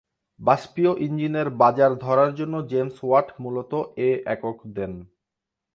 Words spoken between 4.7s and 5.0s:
দেন।